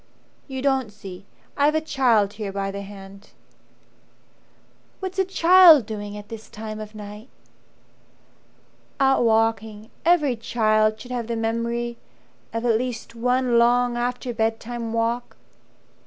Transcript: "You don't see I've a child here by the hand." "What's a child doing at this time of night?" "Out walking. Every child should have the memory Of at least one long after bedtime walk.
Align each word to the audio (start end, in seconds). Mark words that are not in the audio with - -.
"You 0.47 0.63
don't 0.63 0.91
see 0.91 1.27
I've 1.55 1.75
a 1.75 1.79
child 1.79 2.33
here 2.33 2.51
by 2.51 2.71
the 2.71 2.81
hand." 2.81 3.29
"What's 4.99 5.19
a 5.19 5.23
child 5.23 5.85
doing 5.85 6.17
at 6.17 6.27
this 6.27 6.49
time 6.49 6.79
of 6.79 6.95
night?" 6.95 7.29
"Out 8.99 9.23
walking. 9.23 9.91
Every 10.03 10.35
child 10.35 10.99
should 10.99 11.11
have 11.11 11.27
the 11.27 11.35
memory 11.35 11.99
Of 12.51 12.65
at 12.65 12.79
least 12.79 13.13
one 13.13 13.59
long 13.59 13.95
after 13.95 14.33
bedtime 14.33 14.91
walk. 14.91 15.37